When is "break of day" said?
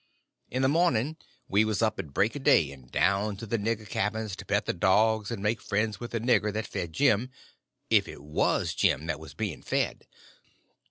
2.11-2.71